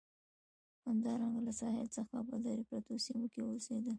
[0.87, 3.89] همدارنګه له ساحل څخه په لرې پرتو سیمو کې اوسېدل.